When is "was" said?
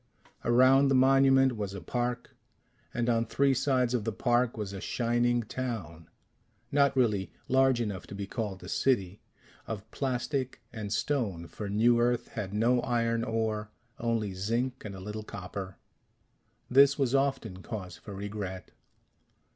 1.55-1.75, 4.57-4.73, 16.97-17.13